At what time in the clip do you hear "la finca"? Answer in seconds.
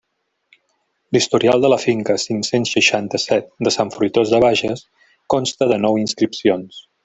1.73-2.15